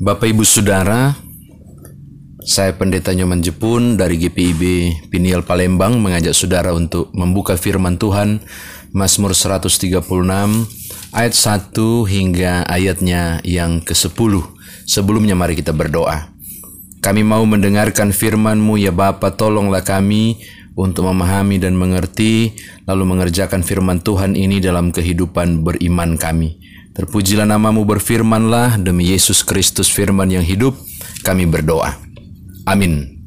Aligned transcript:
Bapak 0.00 0.32
Ibu 0.32 0.48
Saudara, 0.48 1.12
saya 2.40 2.72
Pendeta 2.72 3.12
Nyoman 3.12 3.44
Jepun 3.44 4.00
dari 4.00 4.16
GPIB 4.16 4.62
Piniel 5.12 5.44
Palembang 5.44 6.00
mengajak 6.00 6.32
saudara 6.32 6.72
untuk 6.72 7.12
membuka 7.12 7.60
firman 7.60 8.00
Tuhan 8.00 8.40
Mazmur 8.96 9.36
136 9.36 10.00
ayat 11.12 11.34
1 11.36 11.76
hingga 12.16 12.64
ayatnya 12.64 13.44
yang 13.44 13.84
ke-10. 13.84 14.40
Sebelumnya 14.88 15.36
mari 15.36 15.52
kita 15.52 15.76
berdoa. 15.76 16.32
Kami 17.04 17.20
mau 17.20 17.44
mendengarkan 17.44 18.16
firman-Mu 18.16 18.80
ya 18.80 18.96
Bapa, 18.96 19.36
tolonglah 19.36 19.84
kami 19.84 20.40
untuk 20.80 21.12
memahami 21.12 21.60
dan 21.60 21.76
mengerti 21.76 22.56
lalu 22.88 23.04
mengerjakan 23.04 23.60
firman 23.60 24.00
Tuhan 24.00 24.32
ini 24.32 24.64
dalam 24.64 24.96
kehidupan 24.96 25.60
beriman 25.60 26.16
kami. 26.16 26.56
Terpujilah 26.90 27.46
namamu 27.46 27.86
berfirmanlah. 27.86 28.74
Demi 28.82 29.14
Yesus 29.14 29.46
Kristus 29.46 29.86
firman 29.86 30.26
yang 30.26 30.42
hidup 30.42 30.74
kami 31.22 31.46
berdoa. 31.46 31.94
Amin. 32.66 33.22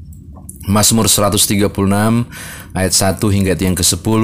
Mazmur 0.68 1.08
136 1.08 1.72
ayat 2.76 2.94
1 2.96 3.20
hingga 3.36 3.54
yang 3.60 3.76
ke-10 3.76 4.24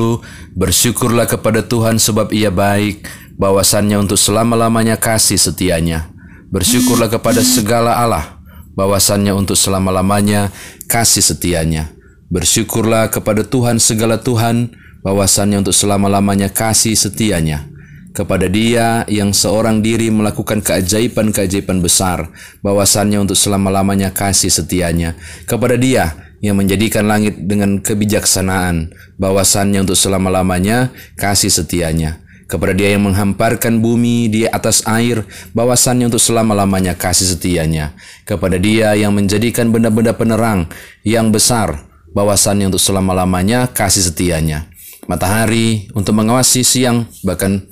Bersyukurlah 0.56 1.28
kepada 1.28 1.64
Tuhan 1.64 2.00
sebab 2.00 2.32
ia 2.32 2.52
baik 2.52 3.08
bahwasannya 3.40 4.00
untuk 4.00 4.20
selama-lamanya 4.20 5.00
kasih 5.00 5.40
setianya. 5.40 6.12
Bersyukurlah 6.52 7.08
kepada 7.08 7.40
segala 7.40 7.96
Allah 7.96 8.44
bahwasannya 8.76 9.32
untuk 9.36 9.56
selama-lamanya 9.56 10.52
kasih 10.92 11.24
setianya. 11.24 11.96
Bersyukurlah 12.28 13.08
kepada 13.08 13.48
Tuhan 13.48 13.80
segala 13.80 14.20
Tuhan 14.20 14.76
bahwasannya 15.00 15.64
untuk 15.64 15.76
selama-lamanya 15.76 16.52
kasih 16.52 16.96
setianya 17.00 17.79
kepada 18.14 18.50
dia 18.50 19.06
yang 19.06 19.32
seorang 19.32 19.86
diri 19.86 20.10
melakukan 20.10 20.66
keajaiban-keajaiban 20.66 21.80
besar, 21.80 22.34
bahwasannya 22.66 23.22
untuk 23.22 23.38
selama-lamanya 23.38 24.12
kasih 24.12 24.50
setianya. 24.50 25.16
Kepada 25.46 25.78
dia 25.78 26.18
yang 26.40 26.56
menjadikan 26.56 27.06
langit 27.06 27.38
dengan 27.38 27.84
kebijaksanaan, 27.84 28.96
bahwasannya 29.20 29.84
untuk 29.84 30.00
selama-lamanya 30.00 30.92
kasih 31.20 31.52
setianya. 31.52 32.24
Kepada 32.50 32.74
dia 32.74 32.98
yang 32.98 33.06
menghamparkan 33.06 33.78
bumi 33.78 34.26
di 34.26 34.42
atas 34.50 34.82
air, 34.90 35.22
bahwasannya 35.54 36.10
untuk 36.10 36.24
selama-lamanya 36.24 36.98
kasih 36.98 37.38
setianya. 37.38 37.94
Kepada 38.26 38.58
dia 38.58 38.98
yang 38.98 39.14
menjadikan 39.14 39.70
benda-benda 39.70 40.18
penerang 40.18 40.66
yang 41.06 41.30
besar, 41.30 41.86
bahwasannya 42.18 42.74
untuk 42.74 42.82
selama-lamanya 42.82 43.70
kasih 43.70 44.10
setianya. 44.10 44.66
Matahari 45.06 45.94
untuk 45.94 46.18
mengawasi 46.18 46.66
siang, 46.66 47.06
bahkan 47.22 47.70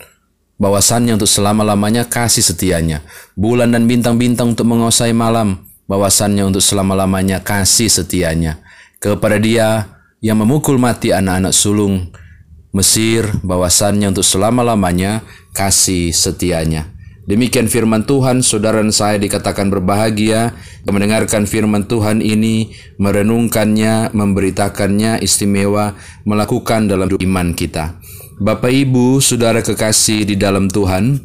bahwasannya 0.58 1.18
untuk 1.18 1.30
selama-lamanya 1.30 2.06
kasih 2.10 2.46
setianya. 2.46 3.06
Bulan 3.38 3.74
dan 3.74 3.86
bintang-bintang 3.86 4.58
untuk 4.58 4.70
menguasai 4.70 5.14
malam, 5.14 5.66
bahwasannya 5.86 6.46
untuk 6.50 6.62
selama-lamanya 6.62 7.42
kasih 7.42 7.90
setianya. 7.90 8.62
Kepada 8.98 9.38
dia 9.38 9.98
yang 10.20 10.42
memukul 10.42 10.82
mati 10.82 11.14
anak-anak 11.14 11.54
sulung 11.54 12.10
Mesir, 12.76 13.26
bahwasannya 13.42 14.14
untuk 14.14 14.28
selama-lamanya 14.28 15.26
kasih 15.56 16.14
setianya. 16.14 16.94
Demikian 17.28 17.68
firman 17.68 18.08
Tuhan, 18.08 18.40
saudara 18.40 18.80
dan 18.80 18.94
saya 18.96 19.20
dikatakan 19.20 19.68
berbahagia 19.68 20.56
mendengarkan 20.88 21.44
firman 21.44 21.84
Tuhan 21.90 22.24
ini, 22.24 22.72
merenungkannya, 22.96 24.16
memberitakannya 24.16 25.20
istimewa, 25.20 25.98
melakukan 26.24 26.88
dalam 26.88 27.12
iman 27.12 27.48
kita. 27.52 28.00
Bapak 28.38 28.70
Ibu, 28.70 29.18
saudara 29.18 29.66
kekasih 29.66 30.22
di 30.22 30.38
dalam 30.38 30.70
Tuhan, 30.70 31.18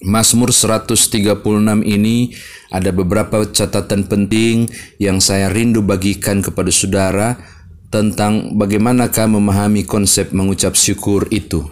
Mazmur 0.00 0.56
136 0.56 1.20
ini 1.84 2.32
ada 2.72 2.88
beberapa 2.96 3.44
catatan 3.44 4.08
penting 4.08 4.64
yang 4.96 5.20
saya 5.20 5.52
rindu 5.52 5.84
bagikan 5.84 6.40
kepada 6.40 6.72
saudara 6.72 7.36
tentang 7.92 8.56
bagaimanakah 8.56 9.28
memahami 9.28 9.84
konsep 9.84 10.32
mengucap 10.32 10.80
syukur 10.80 11.28
itu. 11.28 11.68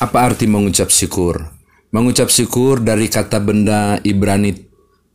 Apa 0.00 0.32
arti 0.32 0.48
mengucap 0.48 0.88
syukur? 0.88 1.52
Mengucap 1.92 2.32
syukur 2.32 2.80
dari 2.80 3.12
kata 3.12 3.44
benda 3.44 4.00
Ibrani 4.00 4.56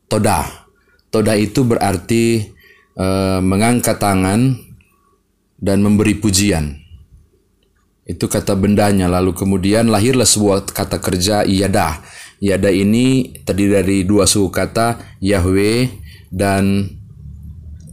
toda. 0.05 0.69
Toda 1.09 1.33
itu 1.33 1.65
berarti 1.65 2.45
e, 2.93 3.07
mengangkat 3.41 3.97
tangan 3.97 4.53
dan 5.57 5.81
memberi 5.81 6.13
pujian. 6.21 6.80
Itu 8.05 8.27
kata 8.27 8.57
bendanya. 8.57 9.07
Lalu 9.07 9.37
kemudian 9.37 9.89
lahirlah 9.89 10.27
sebuah 10.27 10.69
kata 10.69 11.01
kerja 11.01 11.45
iyadah. 11.45 12.01
Iyadah 12.41 12.73
ini 12.73 13.37
terdiri 13.45 13.71
dari 13.77 13.97
dua 14.01 14.25
suku 14.25 14.49
kata 14.49 14.97
Yahweh 15.21 15.93
dan 16.33 16.89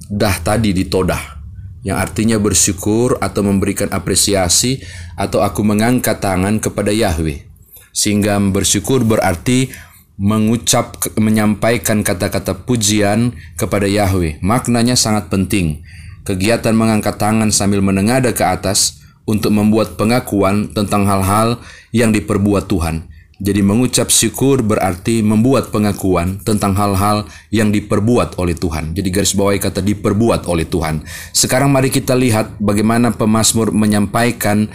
dah 0.09 0.37
tadi 0.41 0.73
di 0.73 0.89
todah 0.89 1.39
yang 1.87 2.01
artinya 2.01 2.41
bersyukur 2.41 3.21
atau 3.23 3.45
memberikan 3.47 3.89
apresiasi 3.95 4.83
atau 5.15 5.45
aku 5.45 5.63
mengangkat 5.63 6.19
tangan 6.19 6.59
kepada 6.59 6.91
Yahweh. 6.91 7.47
Sehingga 7.95 8.37
bersyukur 8.41 9.07
berarti 9.07 9.71
mengucap 10.19 10.99
menyampaikan 11.15 12.03
kata-kata 12.03 12.67
pujian 12.67 13.39
kepada 13.55 13.87
Yahweh. 13.87 14.43
Maknanya 14.43 14.99
sangat 14.99 15.31
penting. 15.31 15.87
Kegiatan 16.27 16.75
mengangkat 16.75 17.17
tangan 17.17 17.55
sambil 17.55 17.81
menengadah 17.81 18.35
ke 18.35 18.45
atas 18.45 19.01
untuk 19.29 19.53
membuat 19.53 20.01
pengakuan 20.01 20.73
tentang 20.73 21.05
hal-hal 21.05 21.61
yang 21.93 22.17
diperbuat 22.17 22.65
Tuhan. 22.65 23.05
Jadi 23.39 23.63
mengucap 23.63 24.11
syukur 24.11 24.67
berarti 24.67 25.23
membuat 25.23 25.71
pengakuan 25.71 26.43
tentang 26.43 26.75
hal-hal 26.75 27.23
yang 27.55 27.71
diperbuat 27.71 28.35
oleh 28.35 28.59
Tuhan. 28.59 28.99
Jadi 28.99 29.09
garis 29.15 29.31
bawahi 29.31 29.63
kata 29.63 29.79
diperbuat 29.79 30.51
oleh 30.51 30.67
Tuhan. 30.67 31.07
Sekarang 31.31 31.71
mari 31.71 31.95
kita 31.95 32.19
lihat 32.19 32.59
bagaimana 32.59 33.15
pemazmur 33.15 33.71
menyampaikan 33.71 34.67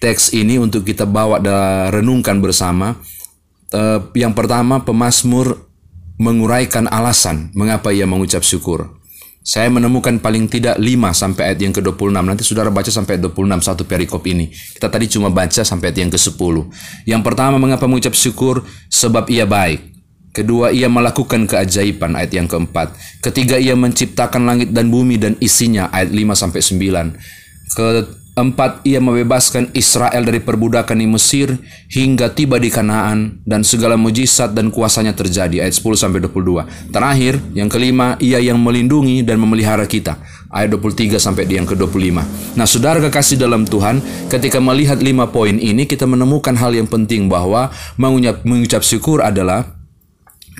teks 0.00 0.32
ini 0.32 0.56
untuk 0.56 0.88
kita 0.88 1.04
bawa 1.04 1.36
dan 1.36 1.92
renungkan 1.92 2.40
bersama. 2.40 2.96
Uh, 3.68 4.00
yang 4.16 4.32
pertama, 4.32 4.80
pemazmur 4.80 5.68
menguraikan 6.16 6.88
alasan 6.88 7.52
mengapa 7.52 7.92
ia 7.92 8.08
mengucap 8.08 8.40
syukur. 8.40 8.97
Saya 9.48 9.72
menemukan 9.72 10.20
paling 10.20 10.44
tidak 10.44 10.76
5 10.76 10.84
sampai 11.16 11.48
ayat 11.48 11.64
yang 11.64 11.72
ke-26. 11.72 12.20
Nanti 12.20 12.44
saudara 12.44 12.68
baca 12.68 12.92
sampai 12.92 13.16
ayat 13.16 13.32
26 13.32 13.64
satu 13.64 13.88
perikop 13.88 14.20
ini. 14.28 14.52
Kita 14.52 14.92
tadi 14.92 15.08
cuma 15.08 15.32
baca 15.32 15.64
sampai 15.64 15.88
ayat 15.88 16.04
yang 16.04 16.12
ke-10. 16.12 16.54
Yang 17.08 17.22
pertama 17.24 17.56
mengapa 17.56 17.88
mengucap 17.88 18.12
syukur? 18.12 18.68
Sebab 18.92 19.24
ia 19.32 19.48
baik. 19.48 19.96
Kedua, 20.36 20.68
ia 20.68 20.92
melakukan 20.92 21.48
keajaiban 21.48 22.12
ayat 22.20 22.36
yang 22.36 22.44
keempat. 22.44 22.92
Ketiga, 23.24 23.56
ia 23.56 23.72
menciptakan 23.72 24.44
langit 24.44 24.68
dan 24.76 24.92
bumi 24.92 25.16
dan 25.16 25.32
isinya 25.40 25.88
ayat 25.96 26.12
5 26.12 26.36
sampai 26.36 26.60
9. 26.60 27.72
Empat, 28.38 28.86
ia 28.86 29.02
membebaskan 29.02 29.74
Israel 29.74 30.22
dari 30.22 30.38
perbudakan 30.38 31.02
di 31.02 31.10
Mesir 31.10 31.58
hingga 31.90 32.30
tiba 32.30 32.62
di 32.62 32.70
Kanaan 32.70 33.42
dan 33.42 33.66
segala 33.66 33.98
mujizat 33.98 34.54
dan 34.54 34.70
kuasanya 34.70 35.10
terjadi. 35.10 35.66
Ayat 35.66 35.74
10 35.74 35.98
sampai 35.98 36.22
22. 36.22 36.94
Terakhir, 36.94 37.42
yang 37.58 37.66
kelima, 37.66 38.14
ia 38.22 38.38
yang 38.38 38.62
melindungi 38.62 39.26
dan 39.26 39.42
memelihara 39.42 39.90
kita. 39.90 40.22
Ayat 40.54 40.70
23 40.70 41.18
sampai 41.18 41.50
di 41.50 41.58
yang 41.58 41.66
ke-25. 41.66 42.14
Nah, 42.54 42.62
saudara 42.62 43.02
kekasih 43.02 43.42
dalam 43.42 43.66
Tuhan, 43.66 43.98
ketika 44.30 44.62
melihat 44.62 45.02
lima 45.02 45.26
poin 45.34 45.58
ini, 45.58 45.90
kita 45.90 46.06
menemukan 46.06 46.54
hal 46.54 46.78
yang 46.78 46.86
penting 46.86 47.26
bahwa 47.26 47.74
mengucap, 47.98 48.46
mengucap 48.46 48.86
syukur 48.86 49.18
adalah 49.18 49.66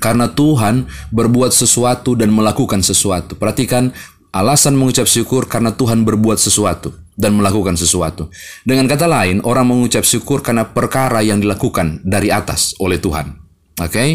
karena 0.02 0.26
Tuhan 0.26 0.90
berbuat 1.14 1.54
sesuatu 1.54 2.18
dan 2.18 2.34
melakukan 2.34 2.82
sesuatu. 2.82 3.38
Perhatikan 3.38 3.94
alasan 4.34 4.74
mengucap 4.74 5.06
syukur 5.06 5.46
karena 5.46 5.70
Tuhan 5.70 6.02
berbuat 6.02 6.42
sesuatu 6.42 7.06
dan 7.18 7.34
melakukan 7.34 7.74
sesuatu. 7.74 8.30
Dengan 8.62 8.86
kata 8.86 9.10
lain, 9.10 9.42
orang 9.42 9.74
mengucap 9.74 10.06
syukur 10.06 10.38
karena 10.38 10.70
perkara 10.70 11.18
yang 11.26 11.42
dilakukan 11.42 12.06
dari 12.06 12.30
atas 12.30 12.78
oleh 12.78 13.02
Tuhan. 13.02 13.34
Oke? 13.82 13.90
Okay? 13.90 14.08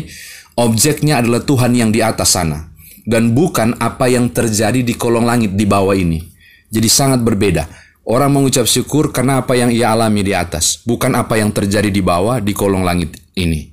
Objeknya 0.56 1.20
adalah 1.20 1.44
Tuhan 1.44 1.76
yang 1.76 1.92
di 1.92 2.00
atas 2.00 2.40
sana 2.40 2.72
dan 3.04 3.36
bukan 3.36 3.76
apa 3.84 4.08
yang 4.08 4.32
terjadi 4.32 4.80
di 4.80 4.96
kolong 4.96 5.28
langit 5.28 5.52
di 5.58 5.68
bawah 5.68 5.94
ini. 5.94 6.24
Jadi 6.72 6.88
sangat 6.88 7.20
berbeda. 7.22 7.68
Orang 8.04 8.36
mengucap 8.36 8.68
syukur 8.68 9.16
karena 9.16 9.40
apa 9.44 9.56
yang 9.56 9.72
ia 9.72 9.96
alami 9.96 10.28
di 10.28 10.36
atas, 10.36 10.84
bukan 10.84 11.16
apa 11.16 11.40
yang 11.40 11.56
terjadi 11.56 11.88
di 11.88 12.04
bawah 12.04 12.44
di 12.44 12.52
kolong 12.52 12.84
langit 12.84 13.16
ini. 13.40 13.72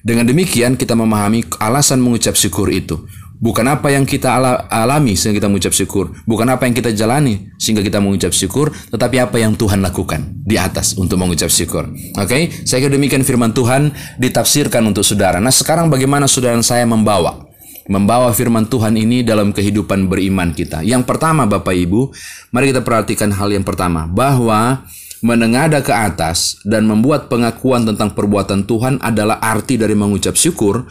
Dengan 0.00 0.22
demikian 0.22 0.78
kita 0.78 0.94
memahami 0.94 1.44
alasan 1.58 1.98
mengucap 2.00 2.38
syukur 2.38 2.70
itu. 2.70 3.04
Bukan 3.36 3.68
apa 3.68 3.92
yang 3.92 4.08
kita 4.08 4.32
alami 4.72 5.12
sehingga 5.12 5.44
kita 5.44 5.48
mengucap 5.52 5.76
syukur. 5.76 6.08
Bukan 6.24 6.48
apa 6.48 6.64
yang 6.64 6.72
kita 6.72 6.90
jalani 6.96 7.52
sehingga 7.60 7.84
kita 7.84 8.00
mengucap 8.00 8.32
syukur. 8.32 8.72
Tetapi 8.72 9.16
apa 9.20 9.36
yang 9.36 9.52
Tuhan 9.52 9.84
lakukan 9.84 10.40
di 10.40 10.56
atas 10.56 10.96
untuk 10.96 11.20
mengucap 11.20 11.52
syukur. 11.52 11.92
Oke, 12.16 12.24
okay? 12.24 12.42
saya 12.64 12.88
kira 12.88 12.96
demikian 12.96 13.20
firman 13.28 13.52
Tuhan 13.52 13.92
ditafsirkan 14.16 14.80
untuk 14.88 15.04
saudara. 15.04 15.36
Nah 15.36 15.52
sekarang 15.52 15.92
bagaimana 15.92 16.24
saudara 16.24 16.56
saya 16.64 16.88
membawa? 16.88 17.44
Membawa 17.86 18.34
firman 18.34 18.66
Tuhan 18.66 18.98
ini 18.98 19.22
dalam 19.22 19.54
kehidupan 19.54 20.10
beriman 20.10 20.50
kita. 20.50 20.82
Yang 20.82 21.06
pertama 21.06 21.46
Bapak 21.46 21.70
Ibu, 21.70 22.10
mari 22.50 22.74
kita 22.74 22.82
perhatikan 22.82 23.30
hal 23.30 23.54
yang 23.54 23.62
pertama. 23.62 24.10
Bahwa 24.10 24.82
menengadah 25.22 25.80
ke 25.80 25.94
atas 25.94 26.60
dan 26.66 26.84
membuat 26.84 27.32
pengakuan 27.32 27.88
tentang 27.88 28.12
perbuatan 28.12 28.68
Tuhan 28.68 29.00
adalah 29.00 29.40
arti 29.40 29.80
dari 29.80 29.96
mengucap 29.96 30.36
syukur 30.36 30.86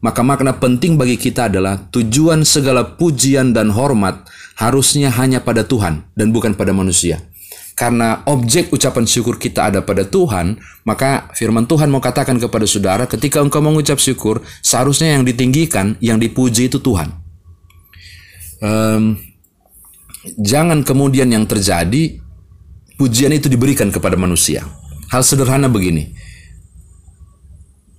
maka 0.00 0.24
makna 0.24 0.56
penting 0.56 0.96
bagi 0.96 1.20
kita 1.20 1.52
adalah 1.52 1.76
tujuan 1.92 2.44
segala 2.48 2.96
pujian 2.96 3.52
dan 3.52 3.68
hormat 3.72 4.24
harusnya 4.56 5.12
hanya 5.12 5.44
pada 5.44 5.64
Tuhan 5.64 6.08
dan 6.16 6.32
bukan 6.32 6.56
pada 6.56 6.72
manusia. 6.72 7.20
Karena 7.76 8.20
objek 8.28 8.68
ucapan 8.76 9.08
syukur 9.08 9.40
kita 9.40 9.72
ada 9.72 9.80
pada 9.80 10.04
Tuhan, 10.04 10.60
maka 10.84 11.32
firman 11.32 11.64
Tuhan 11.64 11.88
mau 11.88 12.04
katakan 12.04 12.36
kepada 12.36 12.68
saudara, 12.68 13.08
ketika 13.08 13.40
engkau 13.40 13.64
mengucap 13.64 13.96
syukur, 13.96 14.44
seharusnya 14.60 15.16
yang 15.16 15.24
ditinggikan, 15.24 15.96
yang 15.96 16.20
dipuji 16.20 16.68
itu 16.68 16.76
Tuhan. 16.76 17.08
Um, 18.60 19.16
jangan 20.36 20.84
kemudian 20.84 21.32
yang 21.32 21.48
terjadi, 21.48 22.20
pujian 23.00 23.32
itu 23.32 23.48
diberikan 23.48 23.88
kepada 23.88 24.12
manusia. 24.20 24.60
Hal 25.08 25.24
sederhana 25.24 25.72
begini, 25.72 26.12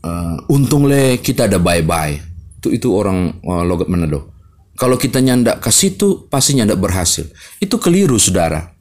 uh, 0.06 0.38
untung 0.51 0.86
le 0.89 1.18
kita 1.21 1.45
ada 1.50 1.57
bye-bye. 1.57 2.19
Itu 2.62 2.69
itu 2.69 2.94
orang 2.94 3.42
uh, 3.42 3.63
logat 3.65 3.89
Manado. 3.89 4.30
Kalau 4.77 4.98
kita 4.98 5.21
nyandak 5.21 5.62
ke 5.62 5.69
situ, 5.69 6.25
pasti 6.25 6.57
nyandak 6.57 6.81
berhasil. 6.81 7.30
Itu 7.62 7.77
keliru, 7.77 8.18
saudara. 8.18 8.74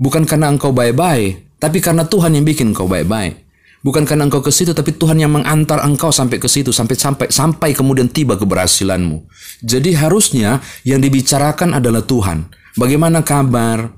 Bukan 0.00 0.24
karena 0.24 0.48
engkau 0.48 0.72
baik-baik, 0.72 1.58
tapi 1.60 1.84
karena 1.84 2.08
Tuhan 2.08 2.32
yang 2.32 2.46
bikin 2.48 2.72
engkau 2.72 2.88
baik-baik. 2.88 3.44
Bukan 3.84 4.08
karena 4.08 4.26
engkau 4.26 4.40
ke 4.40 4.48
situ, 4.48 4.72
tapi 4.72 4.94
Tuhan 4.96 5.20
yang 5.20 5.30
mengantar 5.34 5.84
engkau 5.84 6.08
sampai 6.10 6.40
ke 6.40 6.48
situ, 6.48 6.72
sampai 6.72 6.96
sampai 6.96 7.28
sampai 7.28 7.70
kemudian 7.76 8.08
tiba 8.08 8.40
keberhasilanmu. 8.40 9.26
Jadi 9.62 9.94
harusnya 9.94 10.64
yang 10.82 11.02
dibicarakan 11.02 11.76
adalah 11.76 12.02
Tuhan. 12.02 12.48
Bagaimana 12.78 13.20
kabar? 13.26 13.97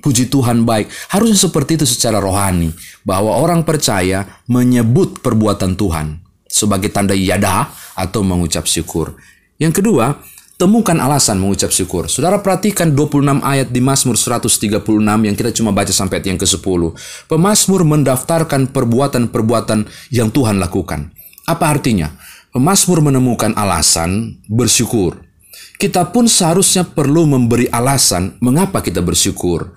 Puji 0.00 0.28
Tuhan 0.28 0.62
baik. 0.66 0.88
Harusnya 1.12 1.48
seperti 1.48 1.80
itu 1.80 1.86
secara 1.88 2.20
rohani. 2.22 2.72
Bahwa 3.02 3.36
orang 3.38 3.62
percaya 3.62 4.42
menyebut 4.50 5.20
perbuatan 5.20 5.74
Tuhan 5.78 6.20
sebagai 6.46 6.88
tanda 6.88 7.12
yada 7.16 7.70
atau 7.96 8.24
mengucap 8.24 8.64
syukur. 8.68 9.16
Yang 9.56 9.80
kedua, 9.82 10.20
Temukan 10.56 10.96
alasan 10.96 11.36
mengucap 11.36 11.68
syukur. 11.68 12.08
Saudara 12.08 12.40
perhatikan 12.40 12.88
26 12.96 13.44
ayat 13.44 13.68
di 13.68 13.84
Mazmur 13.84 14.16
136 14.16 14.80
yang 15.04 15.36
kita 15.36 15.52
cuma 15.52 15.68
baca 15.68 15.92
sampai 15.92 16.24
yang 16.24 16.40
ke-10. 16.40 16.96
Pemazmur 17.28 17.84
mendaftarkan 17.84 18.72
perbuatan-perbuatan 18.72 19.84
yang 20.08 20.32
Tuhan 20.32 20.56
lakukan. 20.56 21.12
Apa 21.44 21.76
artinya? 21.76 22.16
Pemazmur 22.56 23.04
menemukan 23.04 23.52
alasan 23.52 24.40
bersyukur. 24.48 25.20
Kita 25.76 26.08
pun 26.08 26.24
seharusnya 26.24 26.88
perlu 26.88 27.28
memberi 27.28 27.68
alasan 27.68 28.40
mengapa 28.40 28.80
kita 28.80 29.04
bersyukur. 29.04 29.76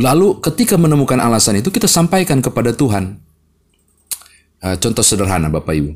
Lalu 0.00 0.40
ketika 0.40 0.80
menemukan 0.80 1.20
alasan 1.20 1.60
itu 1.60 1.68
kita 1.68 1.84
sampaikan 1.84 2.40
kepada 2.40 2.72
Tuhan. 2.72 3.20
Eh, 4.64 4.76
contoh 4.80 5.04
sederhana 5.04 5.52
Bapak 5.52 5.76
Ibu. 5.76 5.92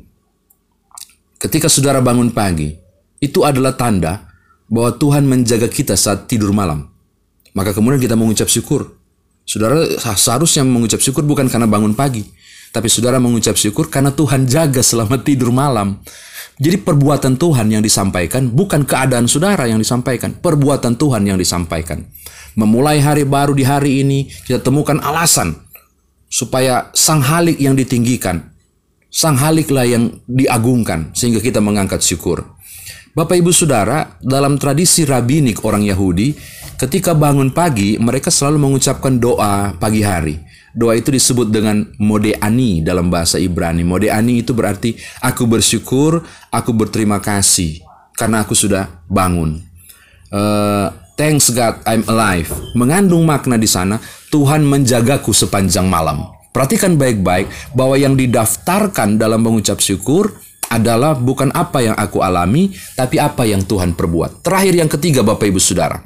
Ketika 1.41 1.65
saudara 1.65 2.01
bangun 2.05 2.29
pagi, 2.29 2.73
itu 3.17 3.41
adalah 3.41 3.73
tanda 3.73 4.29
bahwa 4.69 4.93
Tuhan 4.97 5.25
menjaga 5.25 5.65
kita 5.65 5.97
saat 5.97 6.29
tidur 6.29 6.53
malam. 6.53 6.85
Maka 7.57 7.73
kemudian 7.73 8.01
kita 8.01 8.13
mengucap 8.13 8.45
syukur. 8.45 8.93
Saudara 9.45 9.85
seharusnya 10.01 10.65
mengucap 10.65 11.01
syukur 11.01 11.21
bukan 11.21 11.45
karena 11.45 11.69
bangun 11.69 11.93
pagi, 11.93 12.25
tapi 12.73 12.89
saudara 12.89 13.21
mengucap 13.21 13.53
syukur 13.53 13.93
karena 13.93 14.09
Tuhan 14.09 14.49
jaga 14.49 14.81
selama 14.81 15.21
tidur 15.21 15.53
malam. 15.53 16.01
Jadi 16.57 16.81
perbuatan 16.81 17.37
Tuhan 17.37 17.67
yang 17.69 17.83
disampaikan 17.85 18.49
bukan 18.49 18.87
keadaan 18.87 19.29
saudara 19.29 19.69
yang 19.69 19.77
disampaikan, 19.77 20.33
perbuatan 20.33 20.97
Tuhan 20.97 21.29
yang 21.29 21.37
disampaikan. 21.37 22.09
Memulai 22.55 23.03
hari 23.03 23.27
baru 23.27 23.51
di 23.51 23.67
hari 23.67 23.99
ini 23.99 24.31
kita 24.31 24.63
temukan 24.63 24.95
alasan 25.03 25.59
supaya 26.31 26.87
sang 26.95 27.19
halik 27.19 27.59
yang 27.59 27.75
ditinggikan, 27.75 28.47
sang 29.11 29.35
haliklah 29.35 29.83
yang 29.83 30.23
diagungkan 30.23 31.11
sehingga 31.11 31.43
kita 31.43 31.59
mengangkat 31.59 31.99
syukur. 31.99 32.55
Bapak 33.15 33.39
Ibu 33.39 33.51
Saudara, 33.55 34.19
dalam 34.19 34.59
tradisi 34.59 35.07
rabinik 35.07 35.63
orang 35.63 35.87
Yahudi, 35.87 36.35
ketika 36.75 37.15
bangun 37.15 37.51
pagi, 37.51 37.95
mereka 37.95 38.27
selalu 38.27 38.67
mengucapkan 38.67 39.15
doa 39.15 39.71
pagi 39.75 40.03
hari. 40.03 40.35
Doa 40.75 40.99
itu 40.99 41.15
disebut 41.15 41.47
dengan 41.47 41.87
modeani 41.95 42.83
dalam 42.83 43.07
bahasa 43.07 43.39
Ibrani. 43.39 43.87
Modeani 43.87 44.43
itu 44.43 44.51
berarti 44.51 44.99
aku 45.23 45.47
bersyukur, 45.47 46.27
aku 46.51 46.71
berterima 46.75 47.23
kasih 47.23 47.79
karena 48.19 48.43
aku 48.43 48.51
sudah 48.51 49.03
bangun. 49.07 49.63
Uh, 50.27 50.91
thanks 51.17 51.51
God 51.51 51.81
I'm 51.87 52.03
alive. 52.07 52.47
Mengandung 52.77 53.27
makna 53.27 53.55
di 53.59 53.67
sana, 53.67 53.99
Tuhan 54.29 54.63
menjagaku 54.63 55.31
sepanjang 55.31 55.87
malam. 55.87 56.29
Perhatikan 56.55 56.95
baik-baik 56.95 57.75
bahwa 57.75 57.99
yang 57.99 58.15
didaftarkan 58.15 59.19
dalam 59.19 59.43
mengucap 59.43 59.83
syukur 59.83 60.31
adalah 60.71 61.15
bukan 61.15 61.51
apa 61.51 61.83
yang 61.83 61.95
aku 61.99 62.23
alami, 62.23 62.71
tapi 62.95 63.19
apa 63.19 63.43
yang 63.43 63.63
Tuhan 63.67 63.91
perbuat. 63.91 64.39
Terakhir 64.39 64.73
yang 64.75 64.87
ketiga 64.87 65.19
Bapak 65.23 65.51
Ibu 65.51 65.59
Saudara. 65.59 65.99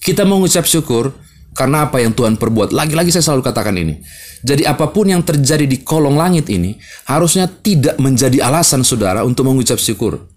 Kita 0.00 0.24
mengucap 0.24 0.64
syukur 0.68 1.12
karena 1.56 1.88
apa 1.88 2.00
yang 2.02 2.12
Tuhan 2.12 2.36
perbuat. 2.36 2.72
Lagi-lagi 2.72 3.12
saya 3.12 3.32
selalu 3.32 3.44
katakan 3.44 3.76
ini. 3.76 4.00
Jadi 4.44 4.68
apa 4.68 4.92
pun 4.92 5.08
yang 5.08 5.24
terjadi 5.24 5.64
di 5.64 5.80
kolong 5.80 6.20
langit 6.20 6.52
ini 6.52 6.76
harusnya 7.08 7.48
tidak 7.48 7.96
menjadi 7.96 8.44
alasan 8.44 8.84
saudara 8.84 9.24
untuk 9.24 9.48
mengucap 9.48 9.80
syukur. 9.80 10.28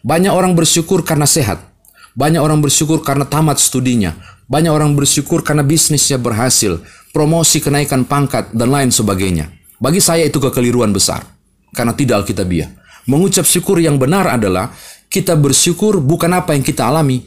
Banyak 0.00 0.32
orang 0.32 0.56
bersyukur 0.56 1.04
karena 1.04 1.28
sehat. 1.28 1.69
Banyak 2.14 2.42
orang 2.42 2.58
bersyukur 2.58 3.02
karena 3.06 3.26
tamat 3.26 3.62
studinya. 3.62 4.16
Banyak 4.50 4.72
orang 4.74 4.98
bersyukur 4.98 5.46
karena 5.46 5.62
bisnisnya 5.62 6.18
berhasil, 6.18 6.82
promosi 7.14 7.62
kenaikan 7.62 8.02
pangkat, 8.02 8.50
dan 8.50 8.74
lain 8.74 8.90
sebagainya. 8.90 9.46
Bagi 9.78 10.02
saya 10.02 10.26
itu 10.26 10.42
kekeliruan 10.42 10.90
besar 10.90 11.22
karena 11.70 11.94
tidak 11.94 12.26
alkitabiah. 12.26 12.68
Mengucap 13.06 13.46
syukur 13.46 13.78
yang 13.78 13.96
benar 13.96 14.26
adalah 14.26 14.74
kita 15.06 15.38
bersyukur 15.38 16.02
bukan 16.02 16.34
apa 16.34 16.52
yang 16.52 16.66
kita 16.66 16.90
alami, 16.90 17.22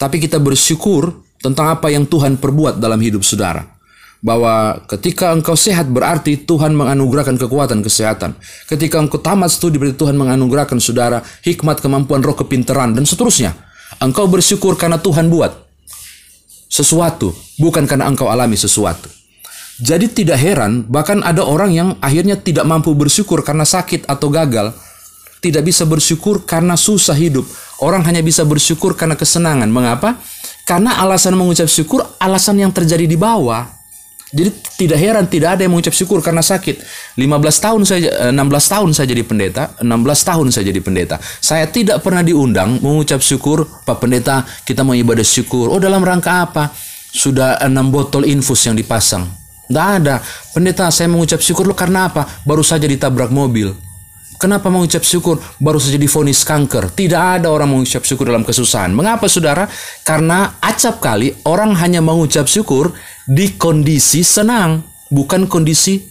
tapi 0.00 0.18
kita 0.18 0.40
bersyukur 0.40 1.24
tentang 1.38 1.70
apa 1.70 1.92
yang 1.92 2.08
Tuhan 2.08 2.40
perbuat 2.40 2.80
dalam 2.80 2.98
hidup 2.98 3.22
saudara. 3.22 3.64
Bahwa 4.18 4.82
ketika 4.90 5.30
engkau 5.30 5.54
sehat 5.54 5.86
berarti 5.86 6.42
Tuhan 6.42 6.74
menganugerahkan 6.74 7.38
kekuatan 7.38 7.86
kesehatan. 7.86 8.34
Ketika 8.66 8.98
engkau 8.98 9.22
tamat 9.22 9.54
studi 9.54 9.78
berarti 9.78 9.94
Tuhan 9.94 10.18
menganugerahkan 10.18 10.82
saudara 10.82 11.22
hikmat, 11.46 11.78
kemampuan 11.78 12.24
roh, 12.26 12.34
kepintaran, 12.34 12.98
dan 12.98 13.06
seterusnya. 13.06 13.67
Engkau 13.98 14.30
bersyukur 14.30 14.78
karena 14.78 15.02
Tuhan 15.02 15.26
buat 15.26 15.50
sesuatu, 16.70 17.34
bukan 17.58 17.82
karena 17.88 18.06
engkau 18.06 18.30
alami 18.30 18.54
sesuatu. 18.54 19.10
Jadi 19.78 20.10
tidak 20.10 20.38
heran, 20.38 20.86
bahkan 20.86 21.22
ada 21.22 21.46
orang 21.46 21.70
yang 21.70 21.88
akhirnya 22.02 22.38
tidak 22.38 22.66
mampu 22.66 22.94
bersyukur 22.94 23.42
karena 23.46 23.62
sakit 23.62 24.06
atau 24.10 24.26
gagal. 24.30 24.74
Tidak 25.38 25.62
bisa 25.62 25.86
bersyukur 25.86 26.42
karena 26.42 26.74
susah 26.74 27.14
hidup. 27.14 27.46
Orang 27.78 28.02
hanya 28.10 28.18
bisa 28.26 28.42
bersyukur 28.42 28.98
karena 28.98 29.14
kesenangan. 29.14 29.70
Mengapa? 29.70 30.18
Karena 30.66 30.98
alasan 30.98 31.38
mengucap 31.38 31.70
syukur, 31.70 32.02
alasan 32.18 32.58
yang 32.58 32.74
terjadi 32.74 33.06
di 33.06 33.14
bawah. 33.14 33.77
Jadi 34.28 34.50
tidak 34.76 34.98
heran 35.00 35.24
tidak 35.24 35.56
ada 35.56 35.64
yang 35.64 35.72
mengucap 35.72 35.96
syukur 35.96 36.20
karena 36.20 36.44
sakit. 36.44 36.84
15 37.16 37.64
tahun 37.64 37.80
saya 37.88 38.28
16 38.28 38.36
eh, 38.36 38.64
tahun 38.68 38.90
saya 38.92 39.06
jadi 39.08 39.22
pendeta, 39.24 39.62
16 39.80 39.88
tahun 40.28 40.46
saya 40.52 40.64
jadi 40.68 40.80
pendeta. 40.84 41.16
Saya 41.40 41.64
tidak 41.72 42.04
pernah 42.04 42.20
diundang 42.20 42.76
mengucap 42.84 43.24
syukur, 43.24 43.64
Pak 43.88 43.96
Pendeta, 44.04 44.44
kita 44.68 44.84
mau 44.84 44.92
ibadah 44.92 45.24
syukur. 45.24 45.72
Oh, 45.72 45.80
dalam 45.80 46.04
rangka 46.04 46.44
apa? 46.44 46.68
Sudah 47.08 47.56
enam 47.64 47.88
botol 47.88 48.28
infus 48.28 48.68
yang 48.68 48.76
dipasang. 48.76 49.24
Tidak 49.68 49.86
ada. 50.04 50.20
Pendeta, 50.52 50.92
saya 50.92 51.08
mengucap 51.08 51.40
syukur 51.40 51.64
lo 51.64 51.72
karena 51.72 52.12
apa? 52.12 52.28
Baru 52.44 52.60
saja 52.60 52.84
ditabrak 52.84 53.32
mobil. 53.32 53.87
Kenapa 54.38 54.70
mengucap 54.70 55.02
syukur? 55.02 55.42
Baru 55.58 55.82
saja 55.82 55.98
difonis 55.98 56.46
kanker. 56.46 56.94
Tidak 56.94 57.42
ada 57.42 57.50
orang 57.50 57.74
mengucap 57.74 58.06
syukur 58.06 58.30
dalam 58.30 58.46
kesusahan. 58.46 58.94
Mengapa 58.94 59.26
saudara? 59.26 59.66
Karena 60.06 60.62
acap 60.62 61.02
kali 61.02 61.34
orang 61.42 61.74
hanya 61.82 61.98
mengucap 61.98 62.46
syukur 62.46 62.94
di 63.26 63.58
kondisi 63.58 64.22
senang. 64.22 64.86
Bukan 65.10 65.50
kondisi 65.50 66.06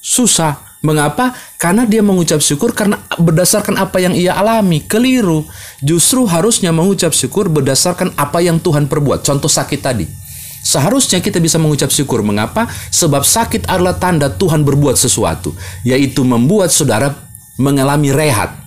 susah. 0.00 0.72
Mengapa? 0.82 1.36
Karena 1.60 1.84
dia 1.84 2.00
mengucap 2.00 2.40
syukur 2.42 2.74
karena 2.74 2.98
berdasarkan 3.20 3.76
apa 3.76 4.00
yang 4.00 4.16
ia 4.16 4.32
alami. 4.32 4.80
Keliru. 4.80 5.44
Justru 5.84 6.24
harusnya 6.24 6.72
mengucap 6.72 7.12
syukur 7.12 7.52
berdasarkan 7.52 8.16
apa 8.16 8.40
yang 8.40 8.56
Tuhan 8.56 8.88
perbuat. 8.88 9.22
Contoh 9.22 9.46
sakit 9.46 9.80
tadi. 9.84 10.21
Seharusnya 10.62 11.18
kita 11.18 11.42
bisa 11.42 11.58
mengucap 11.58 11.90
syukur. 11.90 12.22
Mengapa? 12.22 12.70
Sebab 12.94 13.26
sakit 13.26 13.66
adalah 13.66 13.98
tanda 13.98 14.30
Tuhan 14.30 14.62
berbuat 14.62 14.94
sesuatu, 14.94 15.52
yaitu 15.82 16.22
membuat 16.22 16.70
saudara 16.70 17.12
mengalami 17.58 18.14
rehat 18.14 18.62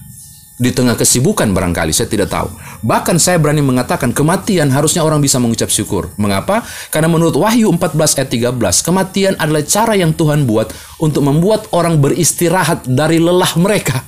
di 0.55 0.71
tengah 0.71 0.95
kesibukan 0.95 1.51
barangkali, 1.51 1.91
saya 1.91 2.07
tidak 2.07 2.31
tahu. 2.31 2.47
Bahkan 2.79 3.19
saya 3.19 3.35
berani 3.35 3.59
mengatakan 3.59 4.15
kematian 4.15 4.71
harusnya 4.71 5.03
orang 5.03 5.19
bisa 5.19 5.35
mengucap 5.35 5.67
syukur. 5.67 6.15
Mengapa? 6.15 6.63
Karena 6.87 7.11
menurut 7.11 7.35
Wahyu 7.35 7.67
14 7.75 7.91
ayat 8.23 8.29
13, 8.31 8.79
kematian 8.87 9.33
adalah 9.35 9.63
cara 9.67 9.99
yang 9.99 10.15
Tuhan 10.15 10.47
buat 10.47 10.71
untuk 11.03 11.27
membuat 11.27 11.67
orang 11.75 11.99
beristirahat 11.99 12.87
dari 12.87 13.19
lelah 13.19 13.51
mereka. 13.59 13.99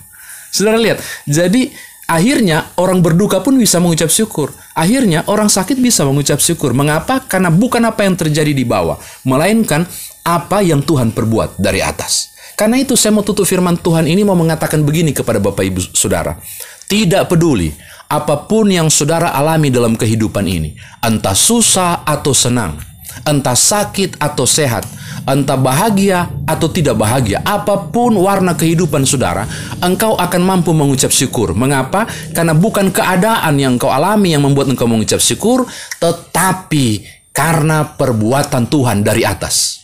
Saudara 0.47 0.79
lihat, 0.79 1.03
jadi 1.27 1.75
Akhirnya 2.07 2.71
orang 2.79 3.03
berduka 3.03 3.43
pun 3.43 3.59
bisa 3.59 3.83
mengucap 3.83 4.07
syukur. 4.07 4.55
Akhirnya 4.71 5.27
orang 5.27 5.51
sakit 5.51 5.75
bisa 5.75 6.07
mengucap 6.07 6.39
syukur. 6.39 6.71
Mengapa? 6.71 7.19
Karena 7.27 7.51
bukan 7.51 7.83
apa 7.83 8.07
yang 8.07 8.15
terjadi 8.15 8.55
di 8.55 8.63
bawah, 8.63 8.95
melainkan 9.27 9.83
apa 10.23 10.63
yang 10.63 10.79
Tuhan 10.79 11.11
perbuat 11.11 11.59
dari 11.59 11.83
atas. 11.83 12.31
Karena 12.55 12.79
itu 12.79 12.95
saya 12.95 13.11
mau 13.11 13.21
tutup 13.27 13.43
firman 13.43 13.75
Tuhan 13.75 14.07
ini 14.07 14.23
mau 14.23 14.33
mengatakan 14.33 14.81
begini 14.81 15.11
kepada 15.11 15.37
Bapak 15.37 15.61
Ibu 15.67 15.81
Saudara. 15.93 16.39
Tidak 16.87 17.27
peduli 17.27 17.69
apa 18.07 18.47
pun 18.47 18.71
yang 18.71 18.87
saudara 18.87 19.35
alami 19.35 19.67
dalam 19.67 19.99
kehidupan 19.99 20.47
ini, 20.47 20.79
entah 21.03 21.35
susah 21.35 22.07
atau 22.07 22.31
senang, 22.31 22.79
entah 23.27 23.53
sakit 23.53 24.15
atau 24.15 24.47
sehat, 24.47 24.87
entah 25.27 25.59
bahagia 25.59 26.31
atau 26.47 26.71
tidak 26.71 26.95
bahagia, 26.95 27.43
apa 27.43 27.91
pun 27.91 28.15
warna 28.15 28.55
kehidupan 28.55 29.03
saudara, 29.03 29.43
engkau 29.83 30.15
akan 30.15 30.41
mampu 30.41 30.71
mengucap 30.71 31.11
syukur. 31.11 31.51
Mengapa? 31.51 32.07
Karena 32.31 32.55
bukan 32.55 32.89
keadaan 32.89 33.59
yang 33.59 33.75
engkau 33.75 33.91
alami 33.91 34.31
yang 34.31 34.47
membuat 34.47 34.71
engkau 34.71 34.87
mengucap 34.87 35.19
syukur, 35.19 35.67
tetapi 35.99 37.03
karena 37.35 37.83
perbuatan 37.99 38.71
Tuhan 38.71 39.03
dari 39.03 39.27
atas. 39.27 39.83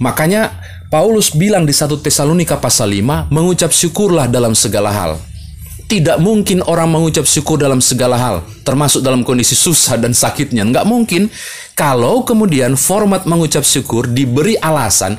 Makanya 0.00 0.56
Paulus 0.88 1.36
bilang 1.36 1.68
di 1.68 1.76
1 1.76 2.00
Tesalonika 2.00 2.56
pasal 2.56 2.88
5, 2.96 3.28
mengucap 3.28 3.68
syukurlah 3.68 4.24
dalam 4.24 4.56
segala 4.56 4.88
hal. 4.88 5.12
Tidak 5.88 6.20
mungkin 6.20 6.60
orang 6.64 6.88
mengucap 6.88 7.24
syukur 7.24 7.56
dalam 7.60 7.80
segala 7.80 8.16
hal, 8.20 8.36
termasuk 8.60 9.00
dalam 9.00 9.24
kondisi 9.24 9.56
susah 9.56 9.96
dan 9.96 10.12
sakitnya. 10.12 10.64
Nggak 10.64 10.84
mungkin 10.84 11.32
kalau 11.78 12.26
kemudian 12.26 12.74
format 12.74 13.22
mengucap 13.22 13.62
syukur 13.62 14.10
diberi 14.10 14.58
alasan 14.58 15.14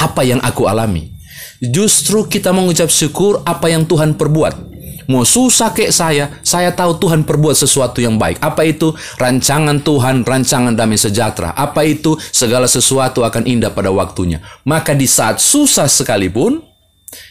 apa 0.00 0.24
yang 0.24 0.40
aku 0.40 0.64
alami. 0.64 1.12
Justru 1.60 2.24
kita 2.24 2.56
mengucap 2.56 2.88
syukur 2.88 3.44
apa 3.44 3.68
yang 3.68 3.84
Tuhan 3.84 4.16
perbuat. 4.16 4.72
Mau 5.12 5.28
susah 5.28 5.76
kayak 5.76 5.92
saya, 5.92 6.24
saya 6.40 6.72
tahu 6.72 6.96
Tuhan 6.96 7.28
perbuat 7.28 7.52
sesuatu 7.52 8.00
yang 8.00 8.16
baik. 8.16 8.40
Apa 8.40 8.64
itu? 8.64 8.96
Rancangan 9.20 9.84
Tuhan, 9.84 10.24
rancangan 10.24 10.72
damai 10.72 10.96
sejahtera. 10.96 11.52
Apa 11.52 11.84
itu? 11.84 12.16
Segala 12.32 12.64
sesuatu 12.64 13.20
akan 13.20 13.44
indah 13.44 13.68
pada 13.68 13.92
waktunya. 13.92 14.40
Maka 14.64 14.96
di 14.96 15.04
saat 15.04 15.36
susah 15.36 15.90
sekalipun, 15.90 16.64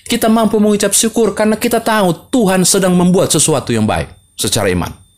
kita 0.06 0.30
mampu 0.30 0.62
mengucap 0.62 0.94
syukur 0.94 1.34
karena 1.34 1.58
kita 1.58 1.82
tahu 1.82 2.30
Tuhan 2.30 2.62
sedang 2.68 2.94
membuat 2.94 3.34
sesuatu 3.34 3.74
yang 3.74 3.90
baik 3.90 4.14
secara 4.38 4.70
iman. 4.70 5.09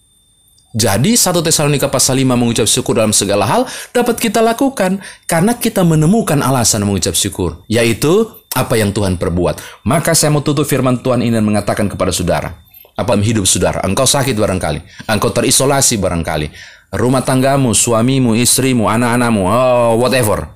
Jadi 0.72 1.20
satu 1.20 1.44
Tesalonika 1.44 1.92
pasal 1.92 2.24
5 2.24 2.32
mengucap 2.32 2.64
syukur 2.64 2.96
dalam 2.96 3.12
segala 3.12 3.44
hal 3.44 3.68
dapat 3.92 4.16
kita 4.16 4.40
lakukan 4.40 5.04
karena 5.28 5.60
kita 5.60 5.84
menemukan 5.84 6.40
alasan 6.40 6.88
mengucap 6.88 7.12
syukur, 7.12 7.60
yaitu 7.68 8.32
apa 8.56 8.80
yang 8.80 8.96
Tuhan 8.96 9.20
perbuat. 9.20 9.84
Maka 9.84 10.16
saya 10.16 10.32
mau 10.32 10.40
tutup 10.40 10.64
firman 10.64 11.04
Tuhan 11.04 11.28
ini 11.28 11.36
dan 11.36 11.44
mengatakan 11.44 11.92
kepada 11.92 12.16
saudara, 12.16 12.56
apa 12.96 13.12
hidup 13.20 13.44
saudara, 13.44 13.84
engkau 13.84 14.08
sakit 14.08 14.32
barangkali, 14.32 15.12
engkau 15.12 15.36
terisolasi 15.36 16.00
barangkali, 16.00 16.48
rumah 16.96 17.24
tanggamu, 17.24 17.76
suamimu, 17.76 18.40
istrimu, 18.40 18.88
anak-anakmu, 18.88 19.44
oh, 19.52 20.00
whatever. 20.00 20.56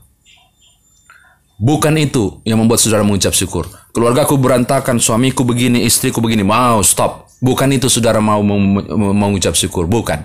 Bukan 1.56 1.96
itu 1.96 2.44
yang 2.44 2.60
membuat 2.60 2.84
saudara 2.84 3.04
mengucap 3.04 3.32
syukur. 3.32 3.68
Keluargaku 3.96 4.36
berantakan, 4.36 5.00
suamiku 5.00 5.48
begini, 5.48 5.88
istriku 5.88 6.20
begini. 6.20 6.44
Mau 6.44 6.84
stop. 6.84 7.25
Bukan 7.46 7.70
itu 7.78 7.86
saudara 7.94 8.18
mau 8.18 8.42
mengucap 8.42 9.54
syukur. 9.54 9.86
Bukan. 9.86 10.18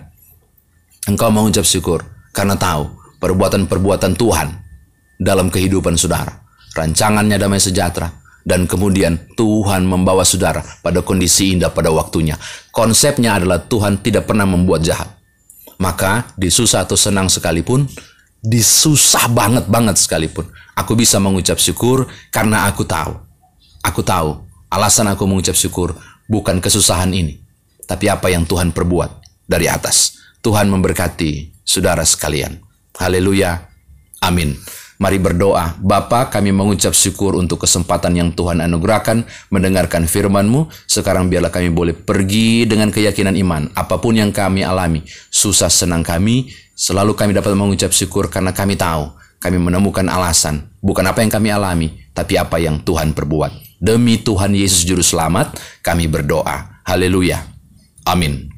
Engkau 1.05 1.29
mengucap 1.29 1.69
syukur 1.69 2.01
karena 2.33 2.57
tahu 2.57 2.89
perbuatan-perbuatan 3.21 4.17
Tuhan 4.17 4.49
dalam 5.21 5.53
kehidupan 5.53 6.01
saudara. 6.01 6.33
Rancangannya 6.73 7.37
damai 7.37 7.61
sejahtera. 7.61 8.09
Dan 8.41 8.65
kemudian 8.65 9.21
Tuhan 9.37 9.85
membawa 9.85 10.25
saudara 10.25 10.65
pada 10.81 11.05
kondisi 11.05 11.53
indah 11.53 11.69
pada 11.69 11.93
waktunya. 11.93 12.41
Konsepnya 12.73 13.37
adalah 13.37 13.61
Tuhan 13.69 14.01
tidak 14.01 14.25
pernah 14.25 14.49
membuat 14.49 14.81
jahat. 14.81 15.13
Maka 15.77 16.33
disusah 16.41 16.89
atau 16.89 16.97
senang 16.97 17.29
sekalipun, 17.29 17.85
disusah 18.41 19.29
banget 19.29 19.69
banget 19.69 20.01
sekalipun, 20.01 20.49
aku 20.73 20.97
bisa 20.97 21.21
mengucap 21.21 21.61
syukur 21.61 22.09
karena 22.33 22.65
aku 22.65 22.89
tahu. 22.89 23.13
Aku 23.85 24.01
tahu 24.01 24.41
alasan 24.71 25.11
aku 25.11 25.27
mengucap 25.27 25.59
syukur 25.59 25.99
bukan 26.31 26.63
kesusahan 26.63 27.11
ini, 27.11 27.43
tapi 27.91 28.07
apa 28.07 28.31
yang 28.31 28.47
Tuhan 28.47 28.71
perbuat 28.71 29.11
dari 29.51 29.67
atas. 29.67 30.23
Tuhan 30.41 30.71
memberkati 30.71 31.61
saudara 31.67 32.07
sekalian. 32.07 32.63
Haleluya. 32.97 33.67
Amin. 34.23 34.55
Mari 35.01 35.17
berdoa. 35.17 35.81
Bapa, 35.81 36.29
kami 36.29 36.53
mengucap 36.53 36.93
syukur 36.93 37.33
untuk 37.33 37.65
kesempatan 37.65 38.21
yang 38.21 38.31
Tuhan 38.37 38.61
anugerahkan 38.61 39.25
mendengarkan 39.49 40.05
firman-Mu. 40.05 40.69
Sekarang 40.85 41.33
biarlah 41.33 41.49
kami 41.49 41.73
boleh 41.73 41.97
pergi 41.97 42.69
dengan 42.69 42.93
keyakinan 42.93 43.33
iman. 43.41 43.73
Apa 43.73 43.97
pun 43.97 44.17
yang 44.17 44.29
kami 44.29 44.61
alami, 44.61 45.01
susah 45.33 45.73
senang 45.73 46.05
kami, 46.05 46.53
selalu 46.77 47.17
kami 47.17 47.33
dapat 47.33 47.57
mengucap 47.57 47.97
syukur 47.97 48.29
karena 48.29 48.53
kami 48.53 48.77
tahu 48.77 49.09
kami 49.41 49.57
menemukan 49.57 50.05
alasan. 50.05 50.69
Bukan 50.85 51.05
apa 51.09 51.25
yang 51.25 51.33
kami 51.33 51.49
alami, 51.49 51.89
tapi 52.13 52.37
apa 52.37 52.61
yang 52.61 52.85
Tuhan 52.85 53.17
perbuat. 53.17 53.70
Demi 53.81 54.21
Tuhan 54.21 54.53
Yesus 54.53 54.85
Juru 54.85 55.01
Selamat, 55.01 55.57
kami 55.81 56.05
berdoa. 56.05 56.85
Haleluya. 56.85 57.41
Amin. 58.05 58.50